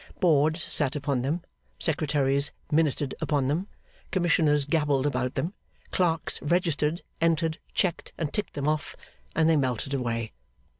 [0.19, 1.43] Boards sat upon them,
[1.77, 3.67] secretaries minuted upon them,
[4.09, 5.53] commissioners gabbled about them,
[5.91, 8.95] clerks registered, entered, checked, and ticked them off,
[9.35, 10.33] and they melted away.